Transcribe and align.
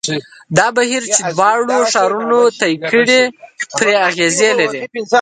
دا 0.57 0.67
بهیر 0.77 1.03
چې 1.13 1.21
دواړو 1.35 1.77
ښارونو 1.91 2.39
طی 2.59 2.73
کړې 2.89 3.21
پرې 3.77 3.93
اغېز 4.07 4.37
لري. 4.59 4.81